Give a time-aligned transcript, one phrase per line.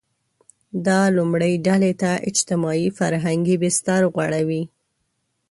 [0.85, 4.63] دا لومړۍ ډلې ته اجتماعي– فرهنګي بستر غوړوي.